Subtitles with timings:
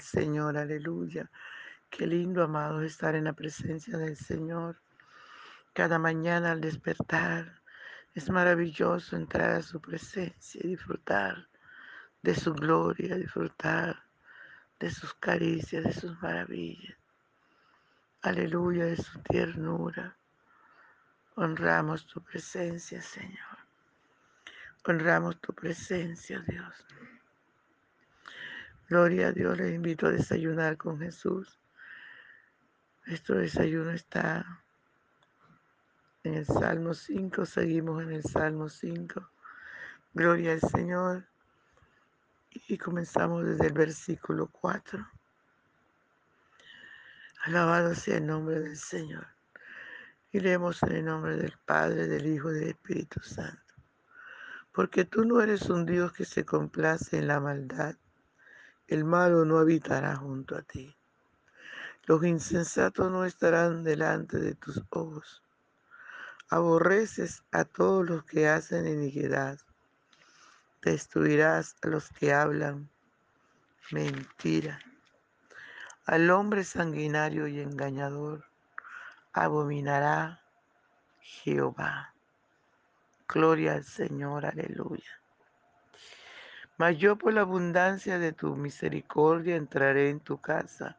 [0.00, 1.30] Señor, aleluya.
[1.90, 4.80] Qué lindo, amado, estar en la presencia del Señor.
[5.72, 7.60] Cada mañana al despertar
[8.14, 11.48] es maravilloso entrar a su presencia y disfrutar
[12.22, 14.04] de su gloria, disfrutar
[14.78, 16.96] de sus caricias, de sus maravillas.
[18.22, 20.16] Aleluya, de su ternura.
[21.36, 23.58] Honramos tu presencia, Señor.
[24.84, 26.86] Honramos tu presencia, Dios.
[28.90, 31.60] Gloria a Dios, les invito a desayunar con Jesús.
[33.06, 34.64] Nuestro desayuno está
[36.24, 39.30] en el Salmo 5, seguimos en el Salmo 5.
[40.12, 41.24] Gloria al Señor.
[42.66, 45.08] Y comenzamos desde el versículo 4.
[47.44, 49.28] Alabado sea el nombre del Señor.
[50.32, 53.72] Y leemos en el nombre del Padre, del Hijo y del Espíritu Santo.
[54.72, 57.94] Porque tú no eres un Dios que se complace en la maldad.
[58.90, 60.92] El malo no habitará junto a ti.
[62.06, 65.44] Los insensatos no estarán delante de tus ojos.
[66.48, 69.60] Aborreces a todos los que hacen iniquidad.
[70.82, 72.90] Destruirás a los que hablan
[73.92, 74.80] mentira.
[76.04, 78.44] Al hombre sanguinario y engañador
[79.32, 80.42] abominará
[81.20, 82.12] Jehová.
[83.28, 85.19] Gloria al Señor, aleluya.
[86.80, 90.96] Mas yo por la abundancia de tu misericordia entraré en tu casa,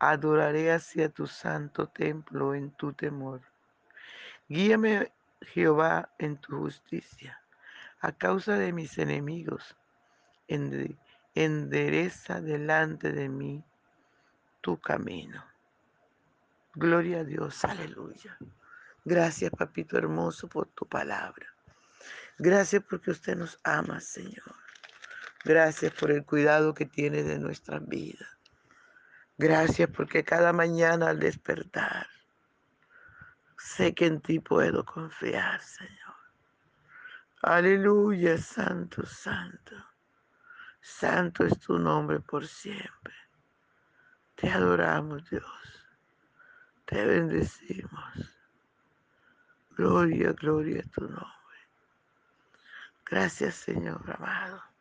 [0.00, 3.40] adoraré hacia tu santo templo en tu temor.
[4.48, 5.12] Guíame,
[5.42, 7.40] Jehová, en tu justicia,
[8.00, 9.76] a causa de mis enemigos.
[11.36, 13.64] Endereza delante de mí
[14.60, 15.44] tu camino.
[16.74, 18.36] Gloria a Dios, aleluya.
[19.04, 21.46] Gracias, papito hermoso, por tu palabra.
[22.38, 24.65] Gracias porque usted nos ama, Señor.
[25.46, 28.28] Gracias por el cuidado que tiene de nuestras vidas.
[29.38, 32.08] Gracias porque cada mañana al despertar
[33.56, 36.16] Sé que en ti puedo confiar, Señor.
[37.42, 39.76] Aleluya, Santo, Santo.
[40.80, 43.14] Santo es tu nombre por siempre.
[44.34, 45.86] Te adoramos, Dios.
[46.86, 48.34] Te bendecimos.
[49.76, 51.58] Gloria, gloria a tu nombre.
[53.04, 54.75] Gracias, Señor amado.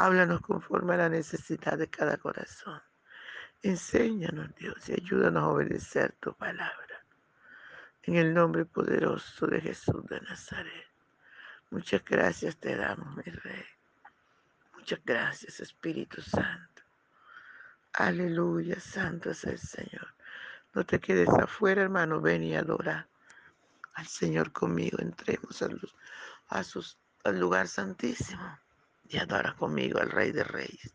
[0.00, 2.80] Háblanos conforme a la necesidad de cada corazón.
[3.62, 7.04] Enséñanos, Dios, y ayúdanos a obedecer tu palabra.
[8.04, 10.86] En el nombre poderoso de Jesús de Nazaret.
[11.70, 13.64] Muchas gracias te damos, mi Rey.
[14.74, 16.82] Muchas gracias, Espíritu Santo.
[17.94, 20.14] Aleluya, santo es el Señor.
[20.74, 22.20] No te quedes afuera, hermano.
[22.20, 23.08] Ven y adora
[23.94, 24.98] al Señor conmigo.
[25.00, 28.60] Entremos al lugar santísimo
[29.08, 30.94] y adora conmigo al Rey de Reyes.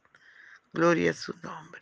[0.72, 1.82] Gloria a su nombre.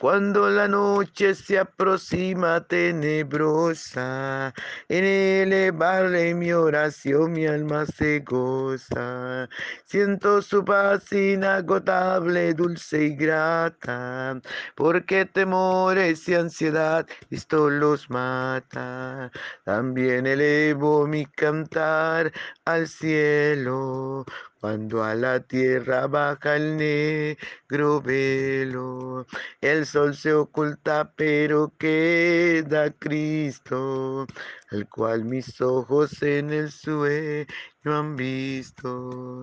[0.00, 4.54] Cuando la noche se aproxima tenebrosa,
[4.88, 9.48] en elevarle mi oración mi alma se goza.
[9.86, 14.40] Siento su paz inagotable, dulce y grata,
[14.76, 19.32] porque temores y ansiedad esto los mata.
[19.64, 22.32] También elevo mi cantar
[22.64, 24.24] al cielo,
[24.60, 29.26] cuando a la tierra baja el negro velo,
[29.60, 34.26] el sol se oculta, pero queda Cristo,
[34.70, 37.46] al cual mis ojos en el sueño
[37.84, 39.42] han visto.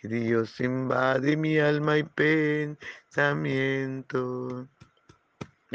[0.00, 4.68] que Dios invade mi alma y pensamiento.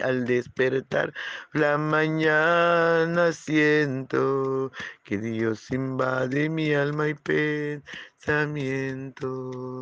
[0.02, 1.14] Al despertar
[1.54, 4.72] la mañana siento
[5.04, 9.82] que Dios invade mi alma y pensamiento.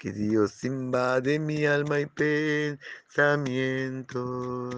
[0.00, 4.70] que Dios invade mi alma y pensamiento.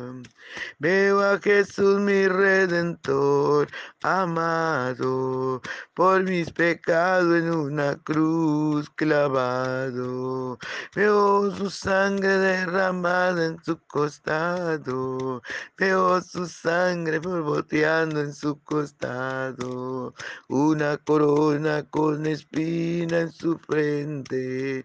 [0.80, 3.68] Veo a Jesús mi redentor,
[4.02, 5.62] amado,
[5.94, 10.58] por mis pecados en una cruz clavado.
[10.96, 15.40] Veo su sangre derramada en su costado.
[15.78, 20.14] Veo su sangre borboteando en su costado.
[20.48, 24.84] Una corona con espina en su frente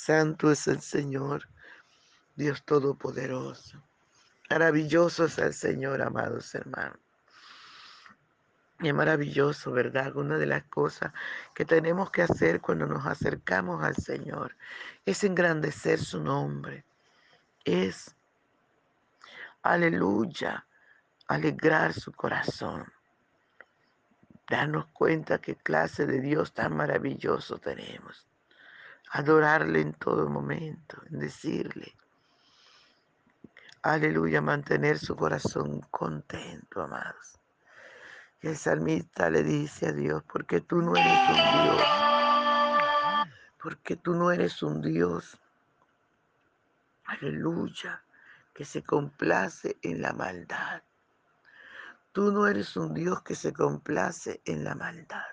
[0.00, 1.48] Santo es el Señor,
[2.36, 3.82] Dios Todopoderoso.
[4.48, 7.00] Maravilloso es el Señor, amados hermanos.
[8.78, 10.14] Es maravilloso, ¿verdad?
[10.16, 11.12] Una de las cosas
[11.52, 14.54] que tenemos que hacer cuando nos acercamos al Señor
[15.04, 16.84] es engrandecer su nombre.
[17.64, 18.14] Es,
[19.62, 20.64] aleluya,
[21.26, 22.86] alegrar su corazón.
[24.48, 28.27] Darnos cuenta qué clase de Dios tan maravilloso tenemos
[29.10, 31.94] adorarle en todo momento, en decirle,
[33.82, 37.38] aleluya, mantener su corazón contento, amados.
[38.42, 41.82] Y el salmista le dice a Dios, porque tú no eres un Dios,
[43.62, 45.38] porque tú no eres un Dios,
[47.04, 48.02] aleluya,
[48.54, 50.82] que se complace en la maldad.
[52.12, 55.26] Tú no eres un Dios que se complace en la maldad.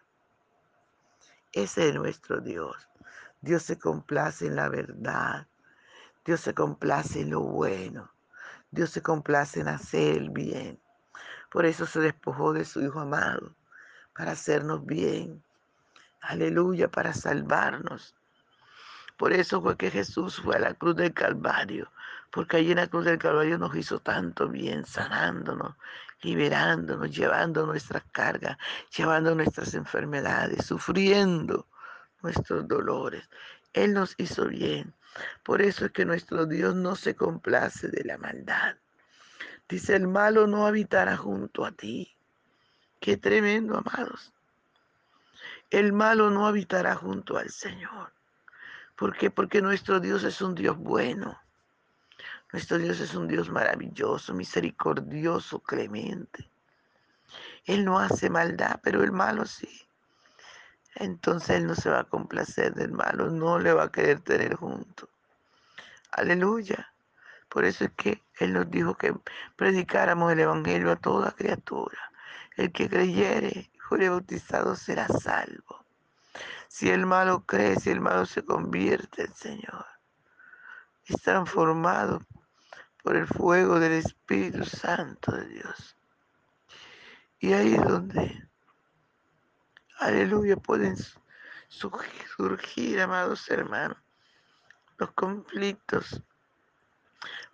[1.51, 2.87] Ese es nuestro Dios.
[3.45, 5.45] Dios se complace en la verdad.
[6.25, 8.09] Dios se complace en lo bueno.
[8.71, 10.79] Dios se complace en hacer el bien.
[11.51, 13.55] Por eso se despojó de su Hijo amado,
[14.17, 15.43] para hacernos bien.
[16.21, 18.15] Aleluya, para salvarnos.
[19.15, 21.91] Por eso fue que Jesús fue a la cruz del Calvario,
[22.31, 25.75] porque allí en la cruz del Calvario nos hizo tanto bien, sanándonos,
[26.23, 28.57] liberándonos, llevando nuestras cargas,
[28.97, 31.67] llevando nuestras enfermedades, sufriendo
[32.25, 33.29] nuestros dolores.
[33.73, 34.93] Él nos hizo bien.
[35.43, 38.75] Por eso es que nuestro Dios no se complace de la maldad.
[39.69, 42.15] Dice, el malo no habitará junto a ti.
[42.99, 44.33] Qué tremendo, amados.
[45.69, 48.11] El malo no habitará junto al Señor.
[48.95, 49.29] ¿Por qué?
[49.29, 51.39] Porque nuestro Dios es un Dios bueno.
[52.51, 56.49] Nuestro Dios es un Dios maravilloso, misericordioso, clemente.
[57.65, 59.84] Él no hace maldad, pero el malo sí
[60.95, 64.55] entonces Él no se va a complacer del malo, no le va a querer tener
[64.55, 65.09] junto.
[66.11, 66.91] Aleluya.
[67.49, 69.13] Por eso es que Él nos dijo que
[69.55, 71.97] predicáramos el Evangelio a toda criatura.
[72.55, 75.85] El que creyere y fuere bautizado será salvo.
[76.67, 79.85] Si el malo cree, si el malo se convierte, el Señor
[81.05, 82.25] es transformado
[83.03, 85.95] por el fuego del Espíritu Santo de Dios.
[87.39, 88.44] Y ahí es donde
[90.05, 90.95] aleluya, pueden
[91.67, 93.97] surgir, amados hermanos,
[94.97, 96.21] los conflictos,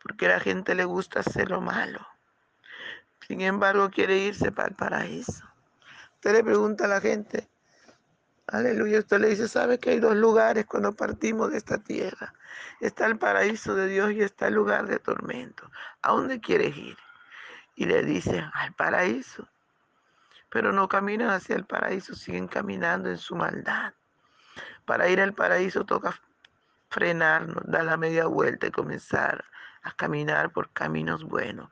[0.04, 2.06] porque a la gente le gusta hacer lo malo.
[3.26, 5.46] Sin embargo, quiere irse para el paraíso.
[6.16, 7.50] Usted le pregunta a la gente,
[8.48, 12.34] aleluya, usted le dice, ¿sabe que hay dos lugares cuando partimos de esta tierra?
[12.82, 15.72] Está el paraíso de Dios y está el lugar de tormento.
[16.02, 16.98] ¿A dónde quieres ir?
[17.76, 19.48] Y le dice, al paraíso
[20.52, 23.94] pero no caminan hacia el paraíso, siguen caminando en su maldad.
[24.86, 26.20] Para ir al paraíso toca
[26.90, 29.46] frenarnos, dar la media vuelta y comenzar
[29.82, 31.72] a caminar por caminos buenos.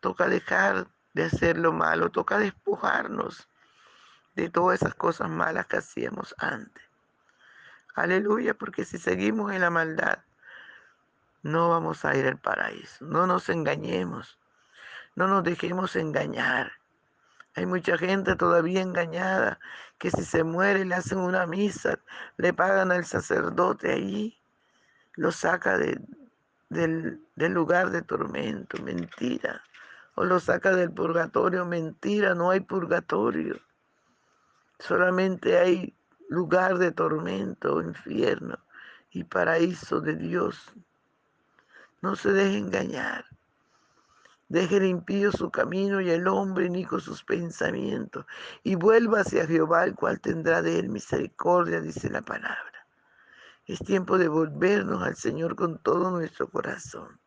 [0.00, 3.48] Toca dejar de hacer lo malo, toca despojarnos
[4.34, 6.84] de todas esas cosas malas que hacíamos antes.
[7.94, 10.18] Aleluya, porque si seguimos en la maldad,
[11.42, 13.06] no vamos a ir al paraíso.
[13.06, 14.38] No nos engañemos,
[15.16, 16.72] no nos dejemos engañar.
[17.58, 19.58] Hay mucha gente todavía engañada
[19.98, 21.98] que si se muere le hacen una misa,
[22.36, 24.38] le pagan al sacerdote allí,
[25.16, 26.06] lo saca del,
[26.68, 29.60] del lugar de tormento, mentira.
[30.14, 33.58] O lo saca del purgatorio, mentira, no hay purgatorio.
[34.78, 35.92] Solamente hay
[36.28, 38.56] lugar de tormento, infierno
[39.10, 40.72] y paraíso de Dios.
[42.02, 43.24] No se deje engañar.
[44.48, 48.24] Deje el impío su camino y el hombre con sus pensamientos.
[48.62, 52.86] Y vuelva hacia Jehová, el cual tendrá de él misericordia, dice la palabra.
[53.66, 57.20] Es tiempo de volvernos al Señor con todo nuestro corazón.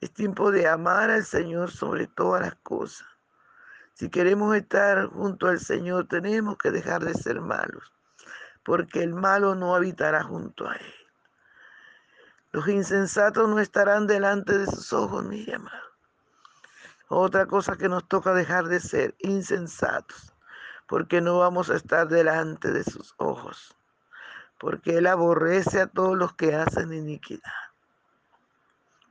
[0.00, 3.06] Es tiempo de amar al Señor sobre todas las cosas.
[3.92, 7.92] Si queremos estar junto al Señor, tenemos que dejar de ser malos,
[8.64, 10.94] porque el malo no habitará junto a Él.
[12.50, 15.93] Los insensatos no estarán delante de sus ojos, mi amado.
[17.16, 20.34] Otra cosa que nos toca dejar de ser insensatos,
[20.88, 23.76] porque no vamos a estar delante de sus ojos,
[24.58, 27.52] porque Él aborrece a todos los que hacen iniquidad.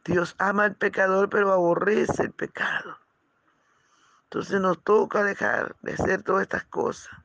[0.03, 2.97] Dios ama al pecador, pero aborrece el pecado.
[4.25, 7.17] Entonces nos toca dejar de hacer todas estas cosas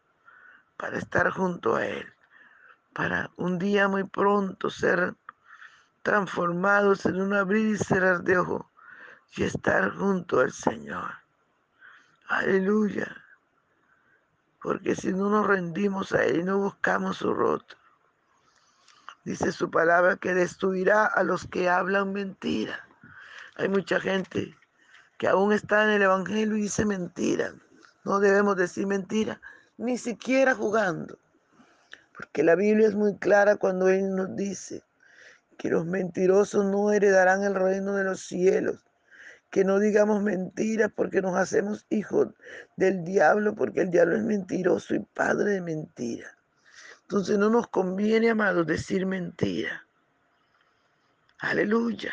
[0.77, 2.07] para estar junto a Él,
[2.95, 5.17] para un día muy pronto ser
[6.05, 8.68] transformados en un abrir y cerrar de ojos
[9.37, 11.11] y estar junto al Señor.
[12.29, 13.17] Aleluya.
[14.63, 17.79] Porque si no nos rendimos a Él y no buscamos su rostro,
[19.25, 22.87] dice su palabra que destruirá a los que hablan mentira.
[23.57, 24.57] Hay mucha gente
[25.17, 27.55] que aún está en el Evangelio y dice mentira.
[28.05, 29.41] No debemos decir mentira,
[29.77, 31.19] ni siquiera jugando.
[32.17, 34.83] Porque la Biblia es muy clara cuando Él nos dice
[35.57, 38.88] que los mentirosos no heredarán el reino de los cielos,
[39.51, 42.29] que no digamos mentiras porque nos hacemos hijos
[42.77, 46.37] del diablo, porque el diablo es mentiroso y padre de mentira.
[47.03, 49.87] Entonces no nos conviene, amados, decir mentira.
[51.39, 52.13] Aleluya.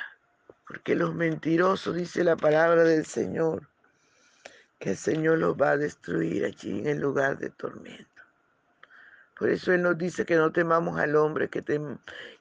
[0.67, 3.69] Porque los mentirosos, dice la palabra del Señor,
[4.79, 8.09] que el Señor los va a destruir allí en el lugar de tormento.
[9.37, 11.61] Por eso Él nos dice que no temamos al hombre, que,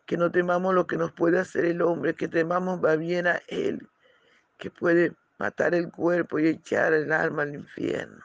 [0.06, 3.42] que no temamos lo que nos puede hacer el hombre, que temamos va bien a
[3.48, 3.88] Él,
[4.58, 8.25] que puede matar el cuerpo y echar el alma al infierno.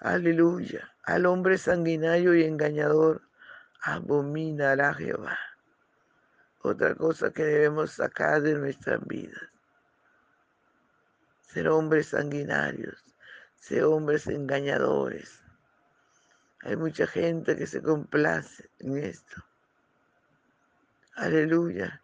[0.00, 0.92] Aleluya.
[1.04, 3.22] Al hombre sanguinario y engañador
[3.82, 5.38] abominará Jehová.
[6.62, 9.48] Otra cosa que debemos sacar de nuestras vidas.
[11.42, 13.04] Ser hombres sanguinarios,
[13.56, 15.42] ser hombres engañadores,
[16.64, 19.44] hay mucha gente que se complace en esto.
[21.16, 22.01] Aleluya.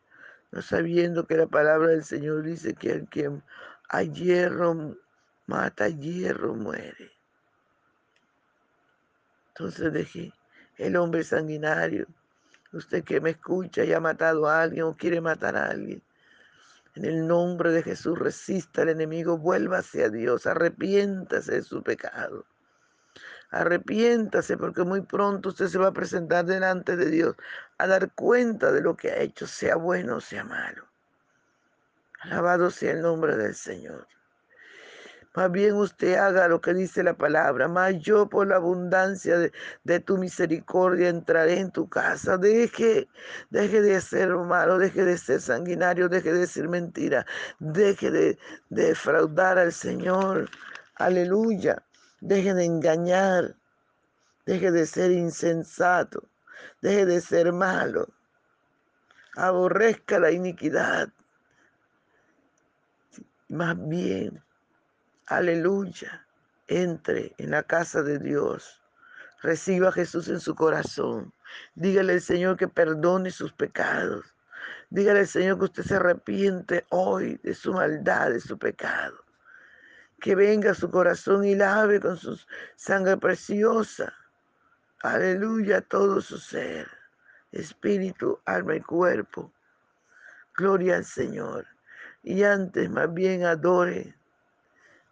[0.50, 3.30] No sabiendo que la palabra del Señor dice que el que
[3.88, 4.96] a hierro
[5.46, 7.10] mata, hierro muere.
[9.48, 10.32] Entonces deje
[10.76, 12.06] el hombre sanguinario,
[12.72, 16.02] usted que me escucha y ha matado a alguien o quiere matar a alguien.
[16.94, 22.44] En el nombre de Jesús resista al enemigo, vuélvase a Dios, arrepiéntase de su pecado.
[23.50, 27.36] Arrepiéntase porque muy pronto usted se va a presentar delante de Dios
[27.78, 30.84] a dar cuenta de lo que ha hecho, sea bueno o sea malo.
[32.20, 34.06] Alabado sea el nombre del Señor.
[35.34, 39.38] Más bien usted haga lo que dice la palabra, más yo por la abundancia
[39.84, 42.38] de, tu misericordia entraré en tu casa.
[42.38, 43.08] Deje,
[43.50, 47.24] de ser malo, deje de ser sanguinario, deje de decir mentira,
[47.60, 50.50] deje de defraudar al Señor.
[50.96, 51.84] Aleluya.
[52.20, 53.54] Deje de engañar.
[54.44, 56.24] Deje de ser insensato.
[56.80, 58.08] Deje de ser malo.
[59.34, 61.08] Aborrezca la iniquidad.
[63.48, 64.42] Más bien,
[65.26, 66.26] aleluya,
[66.66, 68.82] entre en la casa de Dios.
[69.42, 71.32] Reciba a Jesús en su corazón.
[71.74, 74.34] Dígale al Señor que perdone sus pecados.
[74.90, 79.28] Dígale al Señor que usted se arrepiente hoy de su maldad, de su pecado
[80.20, 82.38] que venga a su corazón y lave con su
[82.76, 84.12] sangre preciosa.
[85.02, 86.88] Aleluya, todo su ser,
[87.52, 89.52] espíritu, alma y cuerpo.
[90.56, 91.66] Gloria al Señor.
[92.24, 94.16] Y antes más bien adore,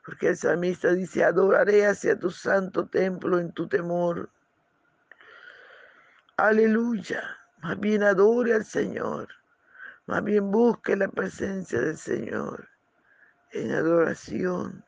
[0.05, 4.29] porque el salmista dice, adoraré hacia tu santo templo en tu temor.
[6.37, 7.23] Aleluya,
[7.63, 9.29] más bien adore al Señor,
[10.07, 12.69] más bien busque la presencia del Señor
[13.53, 14.85] en adoración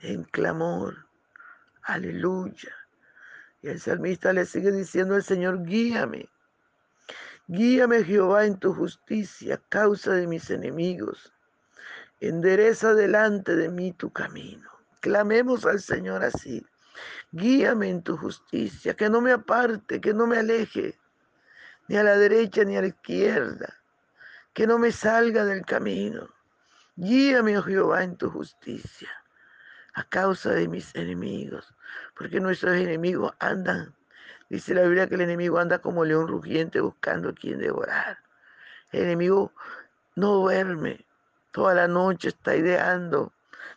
[0.00, 1.06] en clamor.
[1.82, 2.74] Aleluya.
[3.62, 6.28] Y el salmista le sigue diciendo al Señor, guíame.
[7.48, 11.32] Guíame Jehová en tu justicia, causa de mis enemigos.
[12.20, 14.68] Endereza delante de mí tu camino.
[15.00, 16.66] Clamemos al Señor así.
[17.30, 20.98] Guíame en tu justicia, que no me aparte, que no me aleje,
[21.88, 23.74] ni a la derecha ni a la izquierda,
[24.52, 26.28] que no me salga del camino.
[26.96, 29.10] Guíame, oh Jehová, en tu justicia,
[29.96, 31.74] a causa de mis enemigos,
[32.14, 33.94] porque nuestros enemigos andan,
[34.50, 38.18] dice la Biblia que el enemigo anda como león rugiente buscando a quien devorar.
[38.92, 39.52] El enemigo
[40.14, 41.06] no duerme,
[41.50, 43.32] toda la noche está ideando,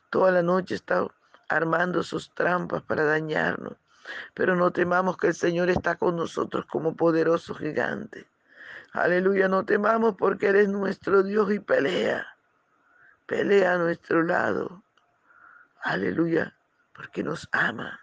[0.10, 1.08] toda la noche está
[1.48, 3.78] armando sus trampas para dañarnos.
[4.34, 8.28] Pero no temamos que el Señor está con nosotros como poderoso gigante.
[8.92, 12.28] Aleluya, no temamos porque eres nuestro Dios y pelea.
[13.26, 14.84] Pelea a nuestro lado.
[15.82, 16.56] Aleluya,
[16.94, 18.00] porque nos ama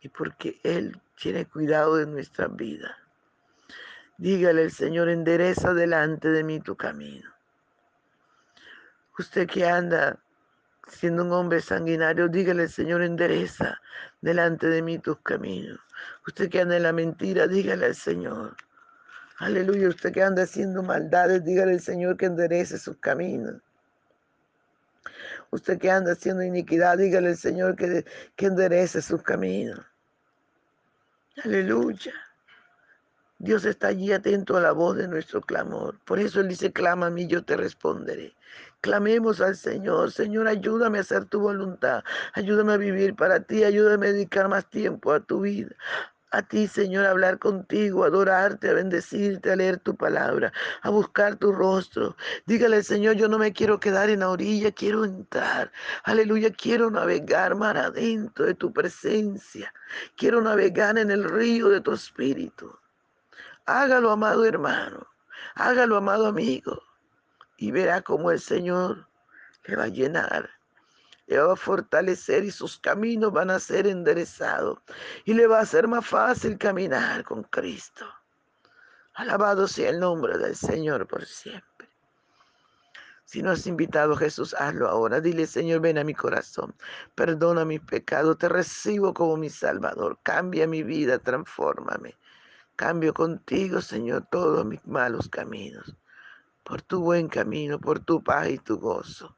[0.00, 2.96] y porque Él tiene cuidado de nuestra vida.
[4.18, 7.30] Dígale el Señor, endereza delante de mí tu camino.
[9.18, 10.18] Usted que anda
[10.88, 13.80] siendo un hombre sanguinario, dígale, Señor, endereza
[14.20, 15.80] delante de mí tus caminos.
[16.26, 18.56] Usted que anda en la mentira, dígale al Señor.
[19.38, 23.60] Aleluya, usted que anda haciendo maldades, dígale al Señor que enderece sus caminos.
[25.52, 28.06] Usted que anda haciendo iniquidad, dígale al Señor que,
[28.36, 29.80] que enderece sus caminos.
[31.44, 32.12] Aleluya.
[33.38, 35.98] Dios está allí atento a la voz de nuestro clamor.
[36.04, 38.34] Por eso Él dice, clama a mí, yo te responderé.
[38.80, 40.12] Clamemos al Señor.
[40.12, 42.02] Señor, ayúdame a hacer tu voluntad.
[42.34, 43.62] Ayúdame a vivir para ti.
[43.64, 45.74] Ayúdame a dedicar más tiempo a tu vida.
[46.34, 51.52] A ti, Señor, hablar contigo, adorarte, a bendecirte, a leer tu palabra, a buscar tu
[51.52, 52.16] rostro.
[52.46, 55.70] Dígale, Señor, yo no me quiero quedar en la orilla, quiero entrar.
[56.04, 59.74] Aleluya, quiero navegar mar adentro de tu presencia.
[60.16, 62.74] Quiero navegar en el río de tu espíritu.
[63.66, 65.06] Hágalo, amado hermano.
[65.54, 66.82] Hágalo, amado amigo.
[67.58, 69.06] Y verá cómo el Señor
[69.64, 70.48] le va a llenar.
[71.26, 74.78] Le va a fortalecer y sus caminos van a ser enderezados.
[75.24, 78.06] Y le va a ser más fácil caminar con Cristo.
[79.14, 81.88] Alabado sea el nombre del Señor por siempre.
[83.24, 85.20] Si no has invitado a Jesús, hazlo ahora.
[85.20, 86.74] Dile, Señor, ven a mi corazón.
[87.14, 88.36] Perdona mis pecados.
[88.38, 90.18] Te recibo como mi Salvador.
[90.22, 92.16] Cambia mi vida, transfórmame.
[92.76, 95.94] Cambio contigo, Señor, todos mis malos caminos,
[96.64, 99.36] por tu buen camino, por tu paz y tu gozo.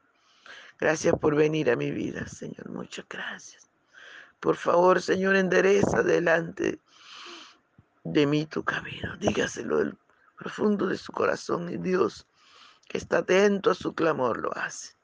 [0.79, 2.69] Gracias por venir a mi vida, Señor.
[2.71, 3.71] Muchas gracias.
[4.41, 6.81] Por favor, Señor, endereza delante
[8.03, 9.17] de mí tu camino.
[9.17, 9.99] Dígaselo del
[10.37, 12.27] profundo de su corazón y Dios,
[12.89, 14.95] que está atento a su clamor, lo hace.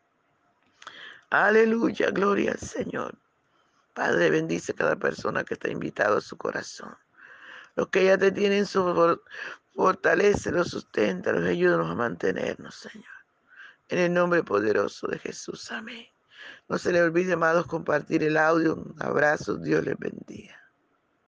[1.31, 3.17] Aleluya, gloria al Señor.
[3.95, 6.97] Padre, bendice a cada persona que está invitado a su corazón.
[7.77, 9.21] Los que ya te tienen su
[9.75, 13.20] fortaleza, los sustenta, los ayúdanos a mantenernos, Señor.
[13.91, 15.71] En el nombre poderoso de Jesús.
[15.73, 16.07] Amén.
[16.69, 18.77] No se le olvide, amados, compartir el audio.
[18.77, 19.57] Un abrazo.
[19.57, 20.60] Dios les bendiga.